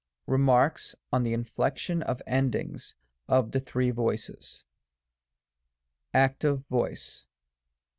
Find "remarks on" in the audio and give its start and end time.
0.25-1.21